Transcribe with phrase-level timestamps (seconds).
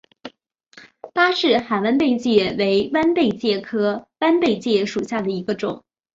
[1.13, 5.83] 巴士海弯贝介为弯贝介科弯贝介属下的一个种。